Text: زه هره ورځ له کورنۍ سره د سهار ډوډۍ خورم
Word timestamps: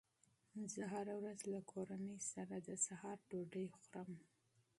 زه 0.73 0.83
هره 0.93 1.13
ورځ 1.19 1.39
له 1.53 1.59
کورنۍ 1.71 2.19
سره 2.33 2.55
د 2.67 2.69
سهار 2.85 3.17
ډوډۍ 3.29 3.67
خورم 3.79 4.09